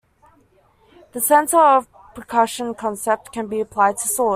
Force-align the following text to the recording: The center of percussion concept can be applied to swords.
The 1.11 1.21
center 1.21 1.59
of 1.59 1.87
percussion 2.15 2.73
concept 2.73 3.31
can 3.31 3.45
be 3.45 3.59
applied 3.61 3.97
to 3.97 4.07
swords. 4.07 4.29